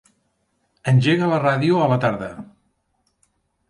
[0.93, 2.35] Engega la ràdio a la tarda.